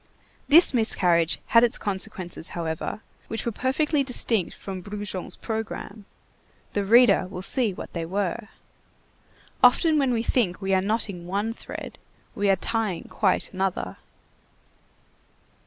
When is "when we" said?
9.99-10.23